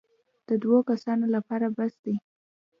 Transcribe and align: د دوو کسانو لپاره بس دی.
د 0.47 0.49
دوو 0.63 0.79
کسانو 0.89 1.25
لپاره 1.35 1.67
بس 1.77 1.93
دی. 2.03 2.15